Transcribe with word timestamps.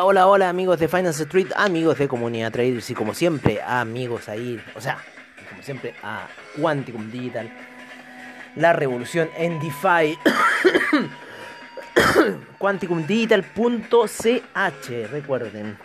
Hola, 0.00 0.28
hola, 0.28 0.48
amigos 0.48 0.78
de 0.78 0.86
Finance 0.86 1.24
Street, 1.24 1.48
amigos 1.56 1.98
de 1.98 2.06
Comunidad 2.06 2.52
Traders 2.52 2.88
y 2.88 2.94
como 2.94 3.14
siempre, 3.14 3.60
amigos 3.60 4.28
ahí, 4.28 4.62
o 4.76 4.80
sea, 4.80 4.98
como 5.50 5.60
siempre, 5.60 5.92
a 6.04 6.28
Quanticum 6.56 7.10
Digital, 7.10 7.50
la 8.54 8.72
revolución 8.74 9.28
en 9.36 9.58
DeFi. 9.58 10.16
quanticumdigital.ch, 12.58 15.10
recuerden. 15.10 15.76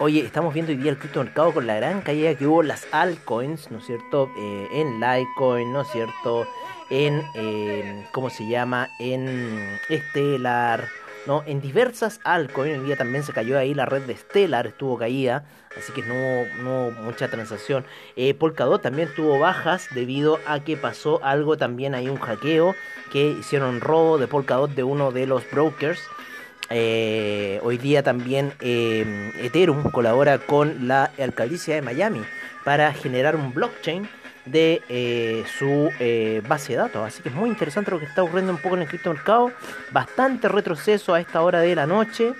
Oye, 0.00 0.24
estamos 0.24 0.52
viendo 0.52 0.72
hoy 0.72 0.78
día 0.78 0.90
el 0.90 0.98
criptomercado 0.98 1.54
con 1.54 1.68
la 1.68 1.76
gran 1.76 2.00
caída 2.00 2.34
que 2.34 2.48
hubo 2.48 2.64
las 2.64 2.88
altcoins, 2.90 3.70
¿no 3.70 3.78
es 3.78 3.86
cierto? 3.86 4.32
Eh, 4.36 4.66
en 4.72 4.98
Litecoin, 4.98 5.72
¿no 5.72 5.82
es 5.82 5.88
cierto? 5.92 6.48
En, 6.90 7.22
eh, 7.36 8.04
¿cómo 8.10 8.30
se 8.30 8.48
llama? 8.48 8.90
En 8.98 9.78
Stellar, 9.88 10.88
¿no? 11.26 11.42
En 11.46 11.60
diversas 11.60 12.20
altcoins, 12.24 12.78
hoy 12.78 12.86
día 12.86 12.96
también 12.96 13.24
se 13.24 13.32
cayó 13.32 13.58
ahí 13.58 13.74
la 13.74 13.86
red 13.86 14.02
de 14.02 14.16
Stellar, 14.16 14.66
estuvo 14.66 14.98
caída, 14.98 15.44
así 15.76 15.92
que 15.92 16.02
no, 16.02 16.62
no 16.62 16.90
mucha 16.90 17.28
transacción. 17.28 17.84
Eh, 18.16 18.34
Polkadot 18.34 18.82
también 18.82 19.08
tuvo 19.14 19.38
bajas 19.38 19.88
debido 19.94 20.38
a 20.46 20.60
que 20.60 20.76
pasó 20.76 21.22
algo 21.24 21.56
también 21.56 21.94
ahí, 21.94 22.08
un 22.08 22.18
hackeo, 22.18 22.74
que 23.12 23.30
hicieron 23.30 23.80
robo 23.80 24.18
de 24.18 24.26
Polkadot 24.26 24.70
de 24.70 24.82
uno 24.82 25.12
de 25.12 25.26
los 25.26 25.48
brokers. 25.50 26.00
Eh, 26.70 27.60
hoy 27.62 27.76
día 27.76 28.02
también 28.02 28.54
eh, 28.60 29.32
Ethereum 29.42 29.90
colabora 29.90 30.38
con 30.38 30.88
la 30.88 31.10
alcaldía 31.18 31.74
de 31.74 31.82
Miami 31.82 32.22
para 32.64 32.92
generar 32.94 33.36
un 33.36 33.52
blockchain 33.52 34.08
de 34.44 34.82
eh, 34.88 35.44
su 35.58 35.90
base 36.48 36.72
de 36.72 36.78
datos. 36.78 37.06
Así 37.06 37.22
que 37.22 37.28
es 37.28 37.34
muy 37.34 37.48
interesante 37.48 37.90
lo 37.90 37.98
que 37.98 38.06
está 38.06 38.22
ocurriendo 38.22 38.52
un 38.52 38.58
poco 38.58 38.76
en 38.76 38.82
el 38.82 38.88
criptomercado. 38.88 39.52
Bastante 39.90 40.48
retroceso 40.48 41.14
a 41.14 41.20
esta 41.20 41.42
hora 41.42 41.60
de 41.60 41.74
la 41.74 41.86
noche. 41.86 42.34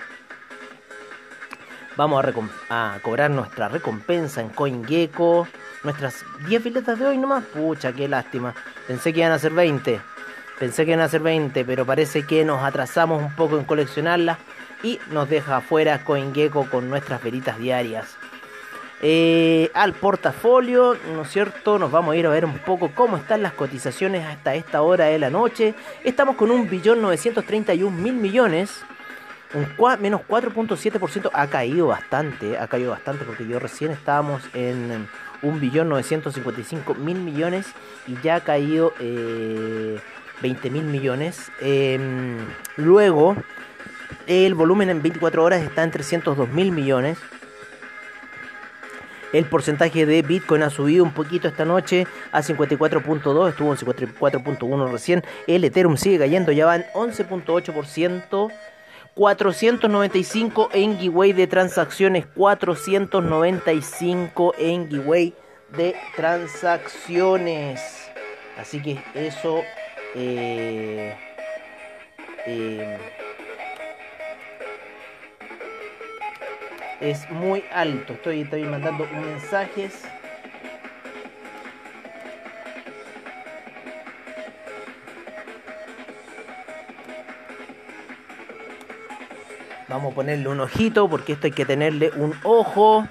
Vamos 1.97 2.25
a, 2.69 2.93
a 2.95 2.99
cobrar 2.99 3.31
nuestra 3.31 3.69
recompensa 3.69 4.41
en 4.41 4.49
CoinGecko. 4.49 5.47
Nuestras 5.83 6.25
10 6.47 6.63
filetas 6.63 6.99
de 6.99 7.05
hoy 7.05 7.17
nomás. 7.17 7.43
Pucha, 7.45 7.93
qué 7.93 8.07
lástima. 8.07 8.53
Pensé 8.87 9.13
que 9.13 9.19
iban 9.19 9.31
a 9.31 9.39
ser 9.39 9.53
20. 9.53 10.01
Pensé 10.59 10.85
que 10.85 10.91
iban 10.91 11.03
a 11.03 11.09
ser 11.09 11.21
20, 11.21 11.65
pero 11.65 11.85
parece 11.85 12.23
que 12.23 12.45
nos 12.45 12.63
atrasamos 12.63 13.21
un 13.21 13.35
poco 13.35 13.57
en 13.57 13.65
coleccionarlas 13.65 14.37
y 14.83 14.99
nos 15.11 15.29
deja 15.29 15.57
afuera 15.57 16.03
CoinGecko 16.03 16.69
con 16.69 16.89
nuestras 16.89 17.21
veritas 17.21 17.57
diarias. 17.57 18.17
Eh, 19.01 19.69
al 19.73 19.93
portafolio, 19.93 20.97
¿no 21.13 21.23
es 21.23 21.29
cierto? 21.29 21.77
Nos 21.77 21.91
vamos 21.91 22.13
a 22.13 22.17
ir 22.17 22.25
a 22.25 22.29
ver 22.29 22.45
un 22.45 22.57
poco 22.59 22.91
cómo 22.95 23.17
están 23.17 23.43
las 23.43 23.53
cotizaciones 23.53 24.25
hasta 24.25 24.55
esta 24.55 24.81
hora 24.81 25.05
de 25.05 25.19
la 25.19 25.29
noche. 25.29 25.75
Estamos 26.03 26.35
con 26.35 26.49
un 26.49 26.69
billón 26.69 27.01
931 27.01 27.95
mil 27.95 28.13
millones. 28.13 28.83
Un 29.53 29.67
menos 30.01 30.21
4.7% 30.27 31.29
ha 31.31 31.47
caído 31.47 31.87
bastante, 31.87 32.57
ha 32.57 32.67
caído 32.67 32.91
bastante 32.91 33.23
porque 33.23 33.47
yo 33.47 33.59
recién 33.59 33.91
estábamos 33.91 34.41
en 34.53 35.07
un 35.41 35.59
billón 35.59 35.87
955 35.89 36.95
mil 36.95 37.19
millones 37.19 37.67
y 38.07 38.19
ya 38.21 38.35
ha 38.35 38.39
caído 38.41 38.93
eh, 38.99 39.99
20 40.41 40.69
mil 40.69 40.83
millones. 40.83 41.51
Em, 41.61 42.37
luego, 42.75 43.35
el 44.27 44.55
volumen 44.55 44.89
en 44.89 45.01
24 45.01 45.43
horas 45.43 45.61
está 45.61 45.83
en 45.83 45.91
302 45.91 46.49
mil 46.49 46.71
millones. 46.71 47.17
El 49.33 49.45
porcentaje 49.45 50.05
de 50.05 50.21
Bitcoin 50.21 50.63
ha 50.63 50.69
subido 50.69 51.03
un 51.03 51.13
poquito 51.13 51.47
esta 51.47 51.65
noche 51.65 52.07
a 52.31 52.41
54.2, 52.41 53.49
estuvo 53.49 53.71
en 53.71 53.77
54.1 53.77 54.91
recién. 54.91 55.23
El 55.47 55.63
Ethereum 55.63 55.97
sigue 55.97 56.19
cayendo, 56.19 56.51
ya 56.51 56.65
va 56.65 56.75
en 56.77 56.85
11.8%. 56.93 58.51
495 59.15 60.69
en 60.73 60.99
giveaway 60.99 61.31
de 61.31 61.47
transacciones, 61.47 62.25
495 62.35 64.53
en 64.57 64.89
giveaway 64.89 65.33
de 65.69 65.95
transacciones. 66.17 68.09
Así 68.57 68.81
que 68.81 69.01
eso 69.13 69.63
eh, 70.15 71.15
eh, 72.45 72.97
es 77.09 77.29
muy 77.29 77.63
alto. 77.71 78.13
Estoy, 78.13 78.41
estoy 78.41 78.63
mandando 78.63 79.05
mensajes. 79.07 80.03
Vamos 89.87 90.11
a 90.11 90.15
ponerle 90.15 90.49
un 90.49 90.59
ojito 90.59 91.07
porque 91.07 91.33
esto 91.33 91.45
hay 91.45 91.53
que 91.53 91.65
tenerle 91.65 92.09
un 92.15 92.33
ojo. 92.43 93.07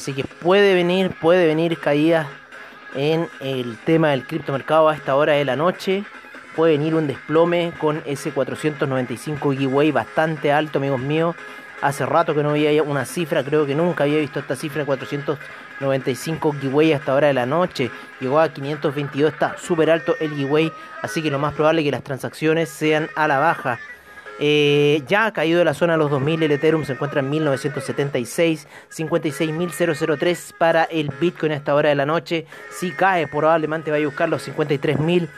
Así 0.00 0.14
que 0.14 0.24
puede 0.24 0.74
venir, 0.74 1.10
puede 1.20 1.46
venir 1.46 1.78
caída 1.78 2.26
en 2.94 3.28
el 3.40 3.76
tema 3.84 4.08
del 4.08 4.26
criptomercado 4.26 4.88
a 4.88 4.94
esta 4.94 5.14
hora 5.14 5.34
de 5.34 5.44
la 5.44 5.56
noche. 5.56 6.04
Puede 6.56 6.78
venir 6.78 6.94
un 6.94 7.06
desplome 7.06 7.74
con 7.78 8.02
ese 8.06 8.30
495 8.32 9.52
giveaway 9.52 9.90
bastante 9.90 10.54
alto, 10.54 10.78
amigos 10.78 11.00
míos. 11.00 11.36
Hace 11.82 12.06
rato 12.06 12.34
que 12.34 12.42
no 12.42 12.52
veía 12.52 12.82
una 12.82 13.04
cifra, 13.04 13.44
creo 13.44 13.66
que 13.66 13.74
nunca 13.74 14.04
había 14.04 14.20
visto 14.20 14.40
esta 14.40 14.56
cifra, 14.56 14.86
495 14.86 16.52
giveaway 16.52 16.94
a 16.94 16.96
esta 16.96 17.12
hora 17.12 17.26
de 17.26 17.34
la 17.34 17.44
noche. 17.44 17.90
Llegó 18.20 18.40
a 18.40 18.48
522, 18.48 19.34
está 19.34 19.58
súper 19.58 19.90
alto 19.90 20.16
el 20.18 20.30
giveaway, 20.30 20.72
así 21.02 21.22
que 21.22 21.30
lo 21.30 21.38
más 21.38 21.52
probable 21.52 21.82
es 21.82 21.84
que 21.84 21.90
las 21.90 22.04
transacciones 22.04 22.70
sean 22.70 23.10
a 23.16 23.28
la 23.28 23.38
baja. 23.38 23.78
Eh, 24.42 25.02
ya 25.06 25.26
ha 25.26 25.32
caído 25.34 25.58
de 25.58 25.66
la 25.66 25.74
zona 25.74 25.92
de 25.92 25.98
los 25.98 26.10
2000, 26.10 26.42
el 26.42 26.52
Ethereum 26.52 26.84
se 26.86 26.94
encuentra 26.94 27.20
en 27.20 27.28
1976, 27.28 28.66
56.003 28.90 30.54
para 30.56 30.84
el 30.84 31.10
Bitcoin 31.20 31.52
a 31.52 31.56
esta 31.56 31.74
hora 31.74 31.90
de 31.90 31.94
la 31.94 32.06
noche. 32.06 32.46
Si 32.70 32.90
cae, 32.90 33.26
probablemente 33.26 33.90
vaya 33.90 34.04
a 34.04 34.08
buscar 34.08 34.30
los 34.30 34.48
53.000. 34.48 35.28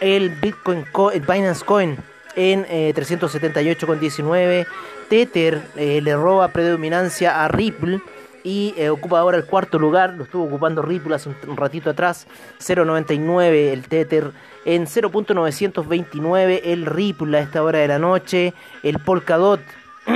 El 0.00 0.30
Bitcoin, 0.30 0.86
el 1.12 1.20
Binance 1.20 1.62
Coin 1.62 1.98
en 2.36 2.64
eh, 2.70 2.94
378,19. 2.96 4.66
Tether 5.10 5.62
eh, 5.76 6.00
le 6.00 6.16
roba 6.16 6.48
predominancia 6.48 7.44
a 7.44 7.48
Ripple 7.48 8.00
y 8.44 8.74
eh, 8.76 8.90
ocupa 8.90 9.20
ahora 9.20 9.36
el 9.36 9.44
cuarto 9.44 9.78
lugar. 9.78 10.14
Lo 10.14 10.24
estuvo 10.24 10.44
ocupando 10.44 10.82
Ripple 10.82 11.14
hace 11.14 11.28
un, 11.28 11.56
ratito 11.56 11.90
atrás. 11.90 12.26
0.99 12.58 13.72
el 13.72 13.88
Tether 13.88 14.32
en 14.64 14.86
0.929 14.86 16.60
el 16.64 16.86
Ripple 16.86 17.38
a 17.38 17.40
esta 17.40 17.62
hora 17.62 17.78
de 17.80 17.88
la 17.88 17.98
noche. 17.98 18.54
El 18.82 18.98
Polkadot. 18.98 19.60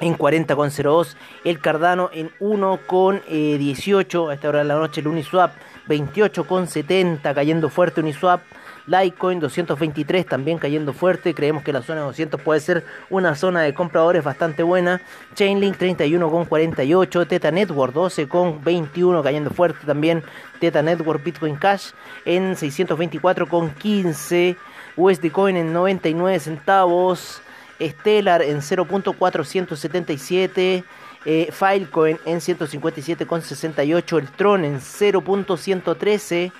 en 0.00 0.18
40,02 0.18 1.14
el 1.44 1.60
Cardano 1.60 2.10
en 2.12 2.30
1,18 2.40 4.30
a 4.30 4.34
esta 4.34 4.48
hora 4.48 4.58
de 4.58 4.64
la 4.64 4.74
noche 4.74 5.00
el 5.00 5.06
Uniswap 5.06 5.52
28,70 5.88 7.34
cayendo 7.34 7.68
fuerte 7.68 8.00
Uniswap 8.00 8.42
Litecoin 8.86 9.40
223 9.40 10.26
también 10.26 10.58
cayendo 10.58 10.92
fuerte. 10.92 11.34
Creemos 11.34 11.62
que 11.62 11.72
la 11.72 11.80
zona 11.82 12.00
de 12.00 12.06
200 12.06 12.40
puede 12.40 12.58
ser 12.60 12.84
una 13.10 13.34
zona 13.34 13.62
de 13.62 13.74
compradores 13.74 14.24
bastante 14.24 14.62
buena. 14.62 15.00
Chainlink 15.34 15.78
31,48. 15.78 17.28
Teta 17.28 17.50
Network 17.50 17.94
12,21 17.94 19.22
cayendo 19.22 19.50
fuerte 19.50 19.86
también. 19.86 20.22
Teta 20.60 20.82
Network 20.82 21.24
Bitcoin 21.24 21.56
Cash 21.56 21.90
en 22.24 22.54
624,15. 22.54 24.56
USD 24.96 25.30
Coin 25.30 25.56
en 25.56 25.72
99 25.72 26.40
centavos. 26.40 27.40
Stellar 27.80 28.42
en 28.42 28.58
0.477. 28.58 30.84
Eh, 31.24 31.48
Filecoin 31.52 32.18
en 32.24 32.40
157,68. 32.40 34.18
El 34.18 34.28
Tron 34.28 34.64
en 34.64 34.80
0.113 34.80 36.50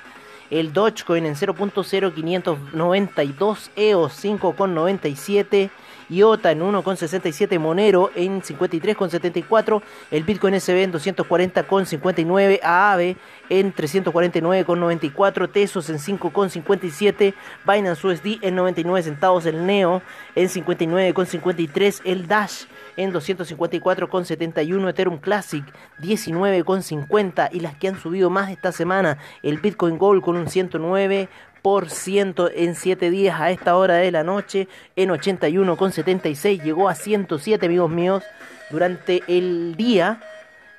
el 0.53 0.73
Dogecoin 0.73 1.27
en 1.27 1.35
0.0592 1.35 3.71
EOS 3.75 4.25
5.97 4.25 5.71
IOTA 6.13 6.53
en 6.53 6.61
1,67, 6.61 7.59
Monero 7.59 8.11
en 8.15 8.43
53,74, 8.43 9.83
el 10.11 10.25
Bitcoin 10.25 10.61
SB 10.61 10.83
en 10.83 10.93
240,59, 10.93 12.61
AAVE 12.63 13.17
en 13.49 13.75
349,94, 13.75 15.51
Tesos 15.51 15.91
en 15.91 15.99
5,57, 15.99 17.35
Binance 17.67 18.07
USD 18.07 18.39
en 18.43 18.55
99 18.55 19.03
centavos, 19.03 19.47
el 19.47 19.67
NEO 19.67 20.03
en 20.35 20.49
59,53, 20.49 22.01
el 22.05 22.27
Dash 22.27 22.65
en 22.97 23.13
254,71, 23.13 24.89
Ethereum 24.89 25.19
Classic 25.19 25.65
19,50 26.01 27.49
y 27.53 27.61
las 27.61 27.75
que 27.77 27.89
han 27.89 27.99
subido 27.99 28.31
más 28.31 28.51
esta 28.51 28.73
semana, 28.73 29.19
el 29.43 29.59
Bitcoin 29.59 29.99
Gold 29.99 30.23
con 30.23 30.37
un 30.37 30.49
109 30.49 31.29
en 31.65 32.75
7 32.75 33.11
días 33.11 33.41
a 33.41 33.51
esta 33.51 33.77
hora 33.77 33.95
de 33.95 34.11
la 34.11 34.25
noche 34.25 34.67
en 34.97 35.11
81,76 35.11 36.61
llegó 36.61 36.89
a 36.89 36.95
107 36.97 37.67
amigos 37.67 37.91
míos 37.91 38.25
durante 38.71 39.23
el 39.29 39.77
día 39.77 40.21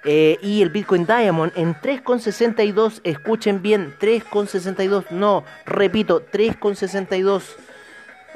eh, 0.03 0.38
y 0.41 0.62
el 0.62 0.69
Bitcoin 0.69 1.06
Diamond 1.06 1.53
en 1.56 1.75
3,62 1.75 3.00
escuchen 3.06 3.62
bien 3.62 3.95
3,62 3.97 5.09
no 5.12 5.45
repito 5.65 6.21
3,62 6.30 7.44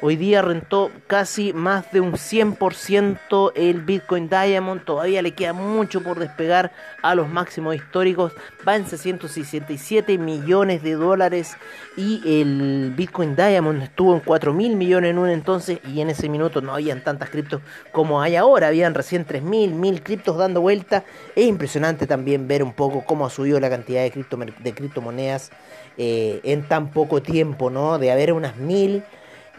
Hoy 0.00 0.14
día 0.14 0.42
rentó 0.42 0.92
casi 1.08 1.52
más 1.52 1.90
de 1.90 2.00
un 2.00 2.12
100% 2.12 3.50
el 3.56 3.80
Bitcoin 3.80 4.28
Diamond. 4.28 4.84
Todavía 4.84 5.22
le 5.22 5.32
queda 5.32 5.52
mucho 5.52 6.04
por 6.04 6.20
despegar 6.20 6.70
a 7.02 7.16
los 7.16 7.28
máximos 7.28 7.74
históricos. 7.74 8.32
Va 8.66 8.76
en 8.76 8.86
667 8.86 10.16
millones 10.16 10.84
de 10.84 10.92
dólares. 10.92 11.56
Y 11.96 12.22
el 12.40 12.92
Bitcoin 12.96 13.34
Diamond 13.34 13.82
estuvo 13.82 14.14
en 14.14 14.20
4 14.20 14.54
mil 14.54 14.76
millones 14.76 15.10
en 15.10 15.18
un 15.18 15.30
entonces. 15.30 15.80
Y 15.84 16.00
en 16.00 16.10
ese 16.10 16.28
minuto 16.28 16.60
no 16.60 16.74
habían 16.74 17.02
tantas 17.02 17.30
criptos 17.30 17.60
como 17.90 18.22
hay 18.22 18.36
ahora. 18.36 18.68
Habían 18.68 18.94
recién 18.94 19.24
3 19.24 19.42
mil, 19.42 19.74
mil 19.74 20.04
criptos 20.04 20.36
dando 20.36 20.60
vuelta. 20.60 21.02
Es 21.34 21.44
impresionante 21.48 22.06
también 22.06 22.46
ver 22.46 22.62
un 22.62 22.72
poco 22.72 23.04
cómo 23.04 23.26
ha 23.26 23.30
subido 23.30 23.58
la 23.58 23.68
cantidad 23.68 24.04
de, 24.04 24.12
cripto, 24.12 24.36
de 24.36 24.74
criptomonedas 24.74 25.50
eh, 25.96 26.38
en 26.44 26.62
tan 26.68 26.92
poco 26.92 27.20
tiempo, 27.20 27.68
¿no? 27.68 27.98
De 27.98 28.12
haber 28.12 28.32
unas 28.32 28.56
mil 28.58 29.02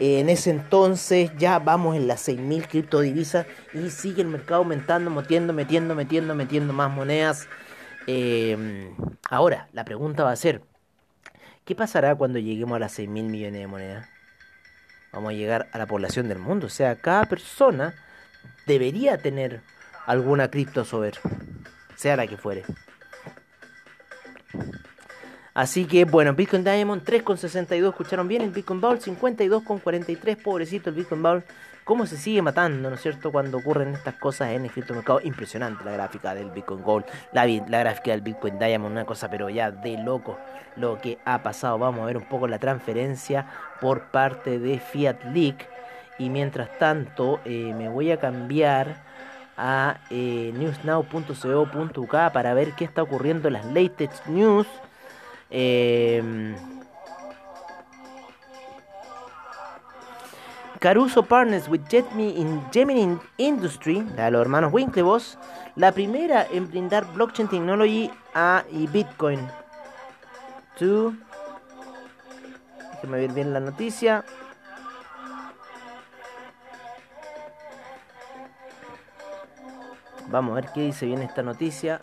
en 0.00 0.30
ese 0.30 0.50
entonces 0.50 1.30
ya 1.36 1.58
vamos 1.58 1.94
en 1.94 2.08
las 2.08 2.26
6.000 2.26 2.66
criptodivisas 2.66 3.46
y 3.74 3.90
sigue 3.90 4.22
el 4.22 4.28
mercado 4.28 4.60
aumentando, 4.60 5.10
metiendo, 5.10 5.52
metiendo, 5.52 5.94
metiendo, 5.94 6.34
metiendo 6.34 6.72
más 6.72 6.90
monedas. 6.90 7.48
Em, 8.06 8.94
ahora, 9.28 9.68
la 9.72 9.84
pregunta 9.84 10.24
va 10.24 10.32
a 10.32 10.36
ser, 10.36 10.62
¿qué 11.66 11.74
pasará 11.74 12.14
cuando 12.14 12.38
lleguemos 12.38 12.76
a 12.76 12.78
las 12.78 12.98
6.000 12.98 13.08
millones 13.08 13.60
de 13.60 13.66
monedas? 13.66 14.08
Vamos 15.12 15.30
a 15.30 15.34
llegar 15.34 15.68
a 15.72 15.76
la 15.76 15.86
población 15.86 16.28
del 16.28 16.38
mundo. 16.38 16.66
O 16.66 16.70
sea, 16.70 16.96
cada 16.96 17.26
persona 17.26 17.94
debería 18.66 19.18
tener 19.18 19.60
alguna 20.06 20.50
cripto 20.50 20.86
sobre, 20.86 21.12
sea 21.96 22.16
la 22.16 22.26
que 22.26 22.38
fuere. 22.38 22.64
Así 25.54 25.84
que 25.84 26.04
bueno, 26.04 26.34
Bitcoin 26.34 26.62
Diamond 26.62 27.02
3,62, 27.02 27.88
escucharon 27.88 28.28
bien, 28.28 28.42
el 28.42 28.50
Bitcoin 28.50 28.80
Bowl 28.80 29.00
52,43, 29.00 30.42
pobrecito 30.42 30.90
el 30.90 30.96
Bitcoin 30.96 31.22
Bowl, 31.22 31.44
cómo 31.84 32.06
se 32.06 32.16
sigue 32.16 32.40
matando, 32.40 32.88
¿no 32.88 32.94
es 32.94 33.02
cierto? 33.02 33.32
Cuando 33.32 33.58
ocurren 33.58 33.94
estas 33.94 34.14
cosas 34.14 34.50
en 34.50 34.64
el 34.64 34.70
criptomercado, 34.70 35.20
impresionante 35.22 35.84
la 35.84 35.90
gráfica 35.90 36.34
del 36.36 36.50
Bitcoin 36.50 36.82
Gold, 36.82 37.04
la, 37.32 37.46
gráfica 37.46 38.12
del 38.12 38.20
Bitcoin 38.20 38.60
Diamond, 38.60 38.92
una 38.92 39.04
cosa 39.04 39.28
pero 39.28 39.50
ya 39.50 39.72
de 39.72 39.98
loco 39.98 40.38
lo 40.76 41.00
que 41.00 41.18
ha 41.24 41.42
pasado. 41.42 41.78
Vamos 41.78 42.02
a 42.02 42.06
ver 42.06 42.16
un 42.16 42.28
poco 42.28 42.46
la 42.46 42.60
transferencia 42.60 43.46
por 43.80 44.02
parte 44.12 44.60
de 44.60 44.78
Fiat 44.78 45.24
Leak 45.32 45.68
y 46.18 46.30
mientras 46.30 46.78
tanto 46.78 47.40
eh, 47.44 47.74
me 47.76 47.88
voy 47.88 48.12
a 48.12 48.20
cambiar 48.20 49.02
a 49.56 49.98
eh, 50.10 50.52
newsnow.co.uk 50.54 52.12
para 52.32 52.54
ver 52.54 52.72
qué 52.74 52.84
está 52.84 53.02
ocurriendo 53.02 53.48
en 53.48 53.54
las 53.54 53.64
latest 53.66 54.26
news 54.26 54.68
eh, 55.50 56.54
Caruso 60.80 61.22
Partners 61.22 61.68
with 61.68 61.82
Jetme 61.90 62.28
in 62.28 62.62
Gemini 62.72 63.18
Industry, 63.36 64.00
de 64.00 64.30
los 64.30 64.40
hermanos 64.40 64.72
Winklevoss, 64.72 65.36
la 65.76 65.92
primera 65.92 66.46
en 66.50 66.68
brindar 66.68 67.04
blockchain 67.12 67.48
technology 67.48 68.10
a 68.34 68.64
y 68.70 68.86
Bitcoin. 68.86 69.40
To, 70.78 71.12
déjeme 72.94 73.18
ver 73.18 73.32
bien 73.32 73.52
la 73.52 73.60
noticia. 73.60 74.24
Vamos 80.28 80.52
a 80.52 80.54
ver 80.62 80.70
qué 80.72 80.80
dice 80.80 81.04
bien 81.04 81.20
esta 81.20 81.42
noticia. 81.42 82.00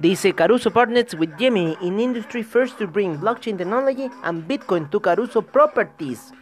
Dice 0.00 0.32
Caruso 0.32 0.70
partners 0.70 1.12
with 1.14 1.36
Gemini 1.36 1.74
in 1.80 1.98
industry 1.98 2.44
first 2.44 2.78
to 2.78 2.86
bring 2.86 3.18
blockchain 3.18 3.58
technology 3.58 4.08
and 4.22 4.46
Bitcoin 4.46 4.88
to 4.90 5.00
Caruso 5.00 5.42
properties 5.42 6.32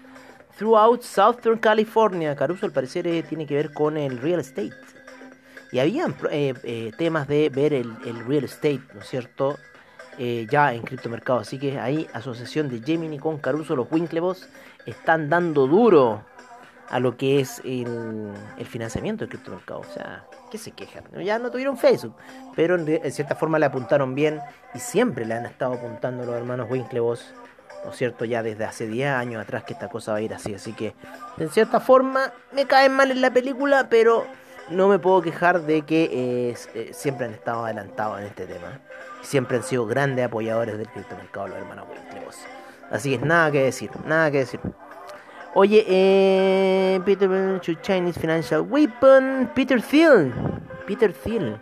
throughout 0.59 1.03
Southern 1.03 1.59
California. 1.59 2.37
Caruso 2.37 2.67
al 2.67 2.73
parecer 2.73 3.07
eh, 3.07 3.23
tiene 3.23 3.47
que 3.47 3.55
ver 3.55 3.73
con 3.73 3.97
el 3.97 4.19
real 4.19 4.41
estate. 4.41 4.75
Y 5.73 5.79
habían 5.79 6.15
eh, 6.31 6.53
eh, 6.65 6.93
temas 6.99 7.29
de 7.29 7.49
ver 7.49 7.73
el, 7.73 7.97
real 8.27 8.45
estate, 8.45 8.83
¿no 8.93 9.01
es 9.01 9.09
cierto? 9.09 9.57
ya 10.19 10.73
en 10.73 10.83
criptomercado. 10.83 11.41
Así 11.41 11.59
que 11.59 11.79
ahí, 11.79 12.07
asociación 12.13 12.69
de 12.69 12.81
Gemini 12.81 13.19
con 13.19 13.39
Caruso, 13.39 13.77
los 13.77 13.91
Winklevoss 13.91 14.49
están 14.87 15.31
dando 15.31 15.67
duro 15.67 16.25
a 16.89 17.01
lo 17.01 17.17
que 17.17 17.41
es 17.41 17.61
el, 17.65 18.33
financiamiento 18.65 19.25
del 19.25 19.31
criptomercado. 19.31 19.81
O 19.81 19.93
sea, 19.93 20.25
¿qué 20.51 20.59
se 20.59 20.73
quejan? 20.73 21.05
Ya 21.25 21.39
no 21.39 21.51
tuvieron 21.51 21.77
Facebook, 21.77 22.15
pero 22.55 22.77
en, 22.77 23.13
cierta 23.13 23.35
forma 23.35 23.59
le 23.59 23.67
apuntaron 23.67 24.15
bien 24.15 24.41
y 24.75 24.79
siempre 24.79 25.25
le 25.25 25.35
han 25.35 25.47
estado 25.47 25.75
apuntando 25.75 26.25
los 26.25 26.35
hermanos 26.35 26.69
Winklevoss, 26.71 27.35
¿no 27.85 27.91
es 27.91 27.97
cierto? 27.97 28.25
Ya 28.25 28.43
desde 28.43 28.65
hace 28.65 28.87
10 28.87 29.11
años 29.11 29.43
atrás 29.43 29.65
que 29.65 29.73
esta 29.73 29.89
cosa 29.89 30.13
va 30.13 30.19
a 30.19 30.21
ir 30.21 30.35
así. 30.35 30.55
Así 30.55 30.73
que, 30.73 30.95
en 31.39 31.49
cierta 31.51 31.81
forma, 31.81 32.33
me 32.53 32.67
caen 32.67 32.93
mal 32.93 33.11
en 33.11 33.21
la 33.21 33.33
película, 33.33 33.89
pero 33.89 34.27
no 34.69 34.89
me 34.89 34.99
puedo 34.99 35.23
quejar 35.23 35.63
de 35.63 35.83
que 35.83 36.55
eh, 36.75 36.93
siempre 36.93 37.27
han 37.27 37.33
estado 37.33 37.65
adelantados 37.65 38.21
en 38.21 38.27
este 38.27 38.47
tema. 38.47 38.81
Siempre 39.23 39.57
han 39.57 39.63
sido 39.65 39.87
grandes 39.87 40.25
apoyadores 40.25 40.79
del 40.79 40.89
criptomercado 40.89 41.49
los 41.49 41.59
hermanos 41.59 41.87
Winklevoss. 41.91 42.39
Así 42.91 43.19
que 43.19 43.25
nada 43.25 43.51
que 43.51 43.63
decir, 43.65 43.91
nada 44.05 44.31
que 44.31 44.39
decir. 44.39 44.61
Oye, 45.59 45.87
eh, 45.89 47.01
Peter 47.07 47.59
Chinese 47.81 48.21
Financial 48.21 48.61
Weapon, 48.61 49.51
Peter 49.55 49.81
Thiel, 49.81 50.31
Peter 50.87 51.11
Thiel. 51.11 51.59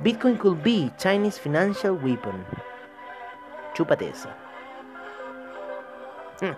Bitcoin 0.00 0.36
could 0.36 0.60
be 0.64 0.90
Chinese 0.98 1.38
financial 1.38 1.94
weapon. 1.94 2.44
Chúpate 3.74 4.08
esa. 4.08 4.34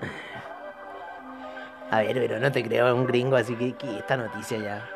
A 1.91 2.01
ver, 2.01 2.15
pero 2.15 2.41
no 2.41 2.51
te 2.51 2.65
creo 2.65 2.97
un 2.97 3.07
gringo, 3.07 3.37
así 3.37 3.55
que, 3.57 3.75
esta 3.99 4.17
noticia 4.17 4.57
ya. 4.57 4.89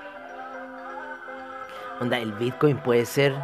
Onda, 2.00 2.18
el 2.18 2.32
Bitcoin 2.32 2.78
puede 2.78 3.04
ser 3.04 3.34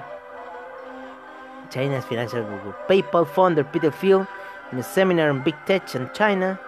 China's 1.69 2.07
financial 2.07 2.43
weapon. 2.45 2.75
PayPal 2.89 3.27
founder 3.27 3.67
Peter 3.67 3.93
Thiel 3.93 4.27
in 4.73 4.79
a 4.79 4.83
seminar 4.83 5.29
on 5.29 5.45
Big 5.45 5.57
Tech 5.67 5.95
in 5.95 6.11
China 6.15 6.59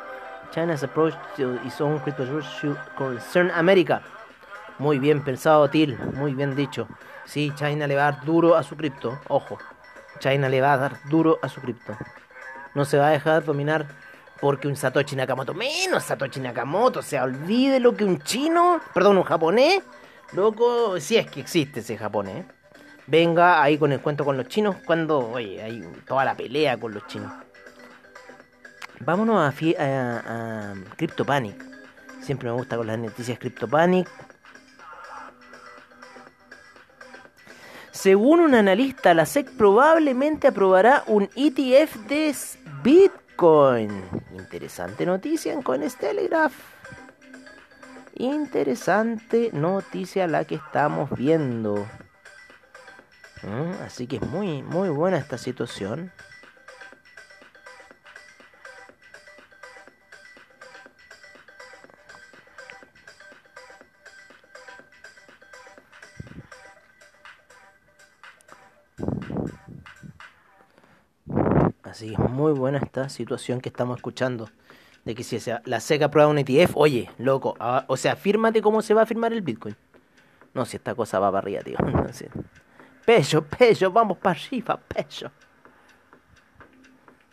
China's 0.52 0.83
approach 0.83 1.14
to 1.37 1.55
its 1.64 1.81
own 1.81 1.99
crypto 2.00 2.40
should 2.40 2.76
concern 2.97 3.50
America. 3.50 4.02
Muy 4.78 4.99
bien 4.99 5.23
pensado, 5.23 5.69
Til, 5.69 5.99
muy 6.14 6.35
bien 6.35 6.55
dicho. 6.55 6.88
Sí, 7.25 7.52
China 7.55 7.87
le 7.87 7.97
va 7.97 8.09
a 8.09 8.12
dar 8.12 8.25
duro 8.25 8.57
a 8.57 8.62
su 8.62 8.76
cripto, 8.76 9.19
ojo. 9.28 9.59
China 10.21 10.49
le 10.49 10.61
va 10.61 10.73
a 10.75 10.76
dar 10.78 10.99
duro 11.11 11.38
a 11.43 11.49
su 11.49 11.61
cripto. 11.61 11.97
No 12.75 12.85
se 12.85 12.97
va 12.97 13.09
a 13.09 13.11
dejar 13.11 13.45
dominar 13.45 13.87
porque 14.40 14.69
un 14.69 14.76
Satoshi 14.76 15.17
Nakamoto, 15.17 15.52
menos 15.52 16.05
Satoshi 16.05 16.40
Nakamoto, 16.40 17.00
o 17.00 17.02
sea, 17.02 17.25
olvide 17.25 17.81
lo 17.81 17.95
que 17.97 18.05
un 18.05 18.21
chino, 18.21 18.81
perdón, 18.95 19.19
un 19.19 19.25
japonés, 19.25 19.83
loco, 20.33 20.99
si 21.00 21.17
es 21.17 21.28
que 21.28 21.40
existe 21.40 21.81
ese 21.81 21.99
japonés, 21.99 22.47
venga 23.07 23.61
ahí 23.62 23.78
con 23.78 23.90
el 23.93 24.00
cuento 24.00 24.25
con 24.25 24.37
los 24.37 24.47
chinos 24.47 24.76
cuando, 24.87 25.19
oye, 25.31 25.61
hay 25.61 25.83
toda 26.07 26.25
la 26.25 26.37
pelea 26.37 26.78
con 26.78 26.95
los 26.95 27.07
chinos. 27.07 27.33
Vámonos 29.00 29.37
a, 29.37 29.49
a, 29.49 30.75
CryptoPanic. 30.97 31.64
Siempre 32.21 32.50
me 32.50 32.57
gusta 32.57 32.76
con 32.76 32.87
las 32.87 32.99
noticias 32.99 33.38
CryptoPanic. 33.38 34.09
Según 37.90 38.40
un 38.40 38.55
analista, 38.55 39.12
la 39.12 39.26
SEC 39.26 39.50
probablemente 39.57 40.49
aprobará 40.49 41.02
un 41.07 41.28
ETF 41.35 41.97
de 42.09 42.35
Bitcoin. 42.83 43.90
Interesante 44.37 45.05
noticia 45.05 45.52
en 45.52 45.62
Coinstelegraph. 45.62 46.55
Interesante 48.14 49.50
noticia 49.52 50.26
la 50.26 50.45
que 50.45 50.57
estamos 50.57 51.11
viendo. 51.11 51.87
Mm, 53.43 53.83
así 53.85 54.07
que 54.07 54.17
es 54.17 54.23
muy, 54.23 54.62
muy 54.62 54.88
buena 54.88 55.19
esta 55.19 55.38
situación. 55.38 56.12
Así 71.88 72.12
es 72.12 72.18
muy 72.18 72.52
buena 72.52 72.78
esta 72.78 73.09
situación 73.09 73.61
que 73.61 73.71
estamos 73.71 73.97
escuchando. 73.97 74.50
De 75.04 75.14
que 75.14 75.23
si 75.23 75.38
la 75.64 75.80
SEC 75.80 76.02
aprueba 76.02 76.28
un 76.28 76.38
ETF, 76.38 76.76
oye, 76.76 77.11
loco, 77.16 77.57
ah, 77.61 77.85
o 77.88 77.97
sea, 77.97 78.14
fírmate 78.14 78.61
cómo 78.61 78.83
se 78.83 78.92
va 78.92 79.02
a 79.02 79.07
firmar 79.07 79.33
el 79.33 79.40
Bitcoin. 79.40 79.75
No, 80.52 80.66
si 80.66 80.76
esta 80.76 80.95
cosa 80.95 81.18
va 81.18 81.33
para 81.33 81.38
arriba, 81.38 81.62
tío. 81.62 81.76
No 81.92 82.12
sé. 82.12 82.28
Peso, 83.07 83.42
peso, 83.42 83.90
vamos 83.90 84.18
para 84.18 84.38
arriba, 84.38 84.76
peso. 84.76 85.30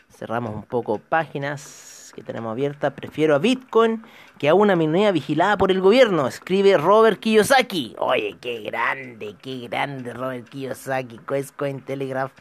Cerramos 0.10 0.56
un 0.56 0.64
poco 0.64 1.00
páginas 1.00 2.14
que 2.16 2.24
tenemos 2.24 2.52
abiertas. 2.52 2.94
Prefiero 2.94 3.36
a 3.36 3.40
Bitcoin 3.40 4.04
que 4.38 4.48
a 4.48 4.54
una 4.54 4.78
moneda 4.78 5.12
vigilada 5.12 5.58
por 5.58 5.70
el 5.72 5.82
gobierno. 5.82 6.28
Escribe 6.28 6.78
Robert 6.78 7.20
Kiyosaki. 7.20 7.96
Oye, 8.00 8.38
qué 8.40 8.62
grande, 8.62 9.36
qué 9.42 9.68
grande 9.68 10.14
Robert 10.14 10.48
Kiyosaki. 10.48 11.20
Coin 11.58 11.82
Telegraph. 11.82 12.32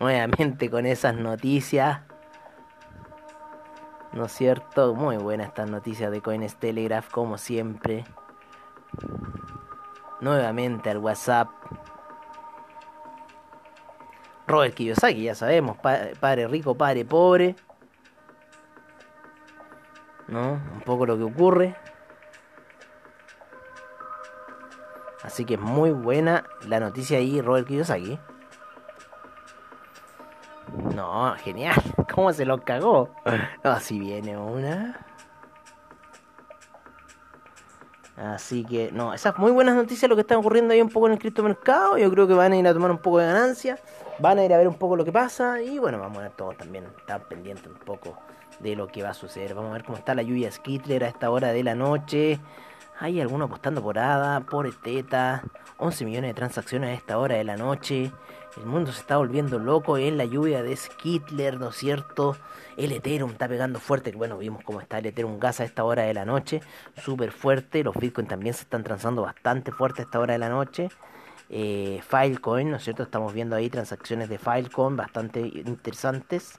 Nuevamente 0.00 0.70
con 0.70 0.86
esas 0.86 1.14
noticias. 1.14 2.00
¿No 4.12 4.26
es 4.26 4.32
cierto? 4.32 4.94
Muy 4.94 5.16
buenas 5.16 5.48
estas 5.48 5.70
noticias 5.70 6.10
de 6.10 6.20
Coins 6.20 6.56
Telegraph, 6.56 7.10
como 7.10 7.38
siempre. 7.38 8.04
Nuevamente 10.20 10.90
al 10.90 10.98
WhatsApp 10.98 11.48
Robert 14.46 14.74
Kiyosaki, 14.74 15.24
ya 15.24 15.34
sabemos, 15.34 15.76
padre 15.78 16.46
rico, 16.46 16.76
padre 16.76 17.04
pobre. 17.04 17.56
¿No? 20.28 20.52
Un 20.52 20.80
poco 20.84 21.06
lo 21.06 21.16
que 21.16 21.24
ocurre. 21.24 21.76
Así 25.22 25.44
que 25.44 25.54
es 25.54 25.60
muy 25.60 25.90
buena 25.90 26.44
la 26.66 26.78
noticia 26.78 27.18
ahí, 27.18 27.40
Robert 27.40 27.66
Kiyosaki. 27.66 28.18
No, 30.94 31.34
genial. 31.38 31.76
¿Cómo 32.14 32.32
se 32.32 32.44
lo 32.44 32.62
cagó? 32.62 33.10
Así 33.62 33.98
viene 33.98 34.36
una. 34.36 35.04
Así 38.16 38.64
que, 38.64 38.90
no, 38.92 39.12
esas 39.12 39.36
muy 39.36 39.52
buenas 39.52 39.76
noticias 39.76 40.08
lo 40.08 40.16
que 40.16 40.22
está 40.22 40.38
ocurriendo 40.38 40.72
ahí 40.72 40.80
un 40.80 40.88
poco 40.88 41.06
en 41.06 41.14
el 41.14 41.18
criptomercado. 41.18 41.98
Yo 41.98 42.10
creo 42.10 42.26
que 42.26 42.34
van 42.34 42.52
a 42.52 42.56
ir 42.56 42.66
a 42.66 42.72
tomar 42.72 42.90
un 42.90 42.98
poco 42.98 43.18
de 43.18 43.26
ganancia 43.26 43.78
van 44.18 44.38
a 44.38 44.44
ir 44.44 44.52
a 44.52 44.58
ver 44.58 44.68
un 44.68 44.74
poco 44.74 44.96
lo 44.96 45.04
que 45.04 45.12
pasa 45.12 45.60
y 45.62 45.78
bueno, 45.78 45.98
vamos 45.98 46.22
a 46.22 46.30
todos 46.30 46.56
también 46.56 46.84
estar 46.98 47.26
pendientes 47.28 47.66
un 47.66 47.78
poco 47.78 48.18
de 48.60 48.74
lo 48.74 48.88
que 48.88 49.02
va 49.02 49.10
a 49.10 49.14
suceder. 49.14 49.54
Vamos 49.54 49.70
a 49.70 49.74
ver 49.74 49.84
cómo 49.84 49.98
está 49.98 50.14
la 50.14 50.22
lluvia 50.22 50.50
Skittler 50.50 51.04
a 51.04 51.08
esta 51.08 51.30
hora 51.30 51.52
de 51.52 51.62
la 51.62 51.74
noche. 51.74 52.40
Hay 52.98 53.20
alguno 53.20 53.44
apostando 53.44 53.82
por 53.82 53.98
ADA, 53.98 54.40
por 54.40 54.66
Esteta, 54.66 55.42
11 55.78 56.04
millones 56.04 56.30
de 56.30 56.34
transacciones 56.34 56.90
a 56.90 56.94
esta 56.94 57.18
hora 57.18 57.36
de 57.36 57.44
la 57.44 57.56
noche. 57.56 58.10
El 58.56 58.66
mundo 58.66 58.92
se 58.92 59.00
está 59.00 59.18
volviendo 59.18 59.58
loco 59.58 59.98
en 59.98 60.16
la 60.16 60.24
lluvia 60.24 60.62
de 60.62 60.74
Skittler, 60.74 61.60
¿no 61.60 61.68
es 61.68 61.76
cierto? 61.76 62.36
El 62.76 62.92
Ethereum 62.92 63.30
está 63.30 63.48
pegando 63.48 63.80
fuerte. 63.80 64.12
Bueno, 64.12 64.38
vimos 64.38 64.64
cómo 64.64 64.80
está 64.80 64.98
el 64.98 65.06
Ethereum 65.06 65.38
gas 65.38 65.60
a 65.60 65.64
esta 65.64 65.84
hora 65.84 66.04
de 66.04 66.14
la 66.14 66.24
noche. 66.24 66.62
Súper 66.96 67.32
fuerte. 67.32 67.84
Los 67.84 67.96
Bitcoin 67.96 68.26
también 68.26 68.54
se 68.54 68.62
están 68.62 68.82
transando 68.82 69.22
bastante 69.22 69.72
fuerte 69.72 70.02
a 70.02 70.04
esta 70.04 70.18
hora 70.18 70.32
de 70.32 70.38
la 70.38 70.48
noche 70.48 70.88
eh, 71.48 72.00
Filecoin, 72.08 72.70
¿no 72.70 72.76
es 72.76 72.84
cierto? 72.84 73.02
Estamos 73.02 73.32
viendo 73.32 73.56
ahí 73.56 73.70
transacciones 73.70 74.28
de 74.28 74.38
Filecoin 74.38 74.96
bastante 74.96 75.40
interesantes. 75.40 76.58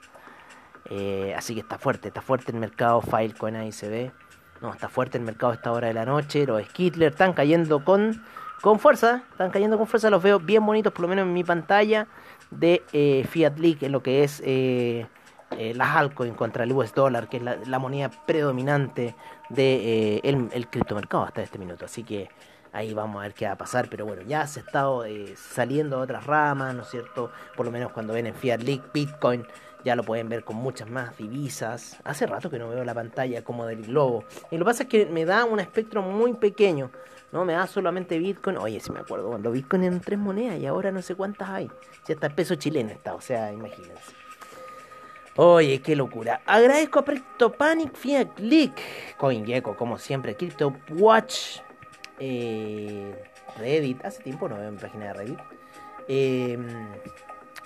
Eh, 0.89 1.33
así 1.35 1.53
que 1.53 1.61
está 1.61 1.77
fuerte, 1.77 2.07
está 2.07 2.21
fuerte 2.21 2.51
el 2.51 2.59
mercado 2.59 3.01
Filecoin, 3.01 3.55
ahí 3.55 3.71
se 3.71 3.89
ve. 3.89 4.11
No, 4.61 4.73
está 4.73 4.89
fuerte 4.89 5.17
el 5.17 5.23
mercado 5.23 5.51
a 5.51 5.55
esta 5.55 5.71
hora 5.71 5.87
de 5.87 5.93
la 5.93 6.05
noche. 6.05 6.45
Los 6.45 6.63
Skittler 6.63 7.11
están 7.11 7.33
cayendo 7.33 7.83
con, 7.83 8.23
con 8.61 8.79
fuerza, 8.79 9.23
están 9.31 9.51
cayendo 9.51 9.77
con 9.77 9.87
fuerza. 9.87 10.09
Los 10.09 10.23
veo 10.23 10.39
bien 10.39 10.65
bonitos, 10.65 10.93
por 10.93 11.03
lo 11.03 11.07
menos 11.07 11.23
en 11.23 11.33
mi 11.33 11.43
pantalla 11.43 12.07
de 12.51 12.83
eh, 12.93 13.25
Fiat 13.29 13.57
League, 13.57 13.85
en 13.85 13.91
lo 13.91 14.01
que 14.01 14.23
es 14.23 14.41
eh, 14.45 15.05
eh, 15.51 15.73
las 15.75 15.95
altcoins 15.95 16.35
contra 16.35 16.63
el 16.63 16.71
US 16.71 16.93
dólar, 16.93 17.29
que 17.29 17.37
es 17.37 17.43
la, 17.43 17.79
moneda 17.79 18.09
predominante 18.09 19.15
de, 19.49 20.19
el, 20.23 20.49
el 20.51 20.67
criptomercado 20.67 21.23
hasta 21.23 21.41
este 21.41 21.59
minuto. 21.59 21.85
Así 21.85 22.03
que 22.03 22.29
Ahí 22.77 22.93
vamos 22.93 23.19
a 23.19 23.23
ver 23.23 23.33
qué 23.33 23.45
va 23.45 23.53
a 23.53 23.57
pasar, 23.57 23.87
pero 23.89 24.05
bueno, 24.05 24.21
ya 24.23 24.45
se 24.45 24.59
ha 24.59 24.63
estado 24.63 25.05
eh, 25.05 25.33
saliendo 25.35 25.97
a 25.97 26.01
otras 26.01 26.25
ramas, 26.25 26.75
¿no 26.75 26.83
es 26.83 26.89
cierto? 26.89 27.31
Por 27.55 27.65
lo 27.65 27.71
menos 27.71 27.91
cuando 27.91 28.13
ven 28.13 28.27
en 28.27 28.35
Fiat 28.35 28.61
League 28.61 28.83
Bitcoin, 28.93 29.45
ya 29.83 29.95
lo 29.95 30.03
pueden 30.03 30.29
ver 30.29 30.43
con 30.43 30.55
muchas 30.57 30.89
más 30.89 31.17
divisas. 31.17 31.97
Hace 32.03 32.25
rato 32.25 32.49
que 32.49 32.59
no 32.59 32.69
veo 32.69 32.83
la 32.83 32.93
pantalla 32.93 33.43
como 33.43 33.65
del 33.65 33.83
globo. 33.83 34.25
Y 34.51 34.57
lo 34.57 34.65
que 34.65 34.69
pasa 34.69 34.83
es 34.83 34.89
que 34.89 35.05
me 35.05 35.25
da 35.25 35.45
un 35.45 35.59
espectro 35.59 36.01
muy 36.01 36.33
pequeño. 36.33 36.91
No 37.31 37.45
me 37.45 37.53
da 37.53 37.67
solamente 37.67 38.17
Bitcoin. 38.19 38.57
Oye, 38.57 38.79
si 38.79 38.91
me 38.91 38.99
acuerdo, 38.99 39.29
cuando 39.29 39.51
Bitcoin 39.51 39.83
en 39.83 39.99
tres 39.99 40.19
monedas 40.19 40.59
y 40.59 40.65
ahora 40.65 40.91
no 40.91 41.01
sé 41.01 41.15
cuántas 41.15 41.49
hay. 41.49 41.69
Si 42.03 42.13
hasta 42.13 42.27
el 42.27 42.33
peso 42.33 42.55
chileno 42.55 42.91
está, 42.91 43.13
o 43.13 43.21
sea, 43.21 43.51
imagínense. 43.51 44.13
Oye, 45.35 45.81
qué 45.81 45.95
locura. 45.95 46.41
Agradezco 46.47 46.99
a 46.99 47.05
CryptoPanic, 47.05 47.95
Fiat 47.95 48.39
League, 48.39 48.73
CoinGecko, 49.17 49.75
como 49.75 49.99
siempre, 49.99 50.35
CryptoWatch, 50.35 51.59
eh, 52.19 53.13
Reddit, 53.59 54.03
hace 54.03 54.23
tiempo 54.23 54.49
no 54.49 54.57
veo 54.57 54.71
mi 54.71 54.79
página 54.79 55.05
de 55.05 55.13
Reddit, 55.13 55.39
eh, 56.07 56.57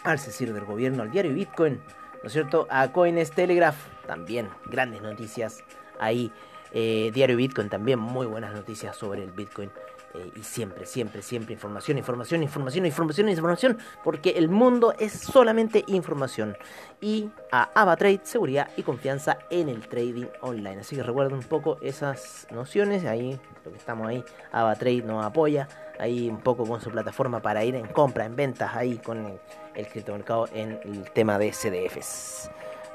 al 0.03 0.19
CECIR 0.19 0.51
del 0.51 0.65
gobierno, 0.65 1.03
al 1.03 1.11
diario 1.11 1.33
Bitcoin, 1.33 1.81
¿no 2.21 2.27
es 2.27 2.33
cierto? 2.33 2.67
A 2.69 2.91
Coins 2.91 3.31
Telegraph, 3.31 3.77
también 4.05 4.49
grandes 4.65 5.01
noticias 5.01 5.63
ahí. 5.99 6.31
Eh, 6.73 7.11
diario 7.13 7.35
Bitcoin 7.35 7.69
también 7.69 7.99
muy 7.99 8.25
buenas 8.25 8.53
noticias 8.53 8.95
sobre 8.95 9.23
el 9.23 9.31
Bitcoin. 9.31 9.69
Eh, 10.13 10.31
y 10.35 10.43
siempre, 10.43 10.85
siempre, 10.85 11.21
siempre 11.21 11.53
información, 11.53 11.97
información, 11.97 12.43
información, 12.43 12.85
información, 12.85 13.29
información, 13.29 13.77
porque 14.03 14.31
el 14.31 14.49
mundo 14.49 14.93
es 14.99 15.13
solamente 15.13 15.85
información. 15.87 16.57
Y 16.99 17.29
a 17.51 17.69
AvaTrade, 17.73 18.21
seguridad 18.23 18.69
y 18.75 18.83
confianza 18.83 19.37
en 19.49 19.69
el 19.69 19.87
trading 19.87 20.25
online. 20.41 20.81
Así 20.81 20.95
que 20.95 21.03
recuerden 21.03 21.35
un 21.35 21.43
poco 21.43 21.77
esas 21.81 22.47
nociones, 22.51 23.05
ahí 23.05 23.39
lo 23.63 23.71
que 23.71 23.77
estamos 23.77 24.07
ahí, 24.07 24.23
AvaTrade 24.51 25.03
nos 25.03 25.25
apoya, 25.25 25.67
ahí 25.99 26.29
un 26.29 26.41
poco 26.41 26.65
con 26.65 26.81
su 26.81 26.89
plataforma 26.89 27.41
para 27.41 27.63
ir 27.63 27.75
en 27.75 27.87
compra, 27.87 28.25
en 28.25 28.35
ventas, 28.35 28.75
ahí 28.75 28.97
con 28.97 29.25
el, 29.25 29.39
el 29.75 29.87
criptomercado 29.87 30.47
en 30.53 30.79
el 30.83 31.09
tema 31.11 31.37
de 31.37 31.51
CDFs. 31.51 32.49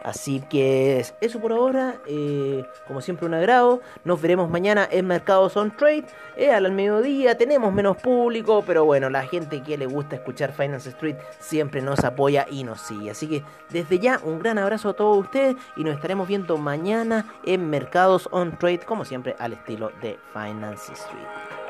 Así 0.07 0.39
que 0.39 1.05
eso 1.21 1.41
por 1.41 1.53
ahora. 1.53 1.97
Eh, 2.07 2.65
como 2.87 3.01
siempre, 3.01 3.27
un 3.27 3.35
agrado. 3.35 3.81
Nos 4.05 4.23
veremos 4.23 4.49
mañana 4.49 4.89
en 4.89 5.05
Mercados 5.05 5.57
on 5.57 5.77
Trade. 5.77 6.05
Eh, 6.37 6.53
al 6.53 6.71
mediodía 6.71 7.37
tenemos 7.37 7.73
menos 7.75 7.97
público, 7.97 8.63
pero 8.65 8.85
bueno, 8.85 9.11
la 9.11 9.27
gente 9.27 9.65
que 9.65 9.77
le 9.77 9.87
gusta 9.87 10.15
escuchar 10.15 10.53
Finance 10.53 10.91
Street 10.91 11.17
siempre 11.41 11.83
nos 11.83 12.05
apoya 12.05 12.47
y 12.49 12.63
nos 12.63 12.83
sigue. 12.83 13.11
Así 13.11 13.27
que 13.27 13.43
desde 13.71 13.99
ya, 13.99 14.21
un 14.23 14.39
gran 14.39 14.59
abrazo 14.59 14.91
a 14.91 14.95
todos 14.95 15.25
ustedes 15.25 15.57
y 15.77 15.83
nos 15.83 15.97
estaremos 15.97 16.29
viendo 16.29 16.57
mañana 16.57 17.27
en 17.45 17.69
Mercados 17.69 18.29
on 18.31 18.57
Trade, 18.57 18.81
como 18.87 19.05
siempre, 19.05 19.35
al 19.41 19.55
estilo 19.55 19.91
de 20.03 20.21
Finance 20.33 20.93
Street. 20.93 21.66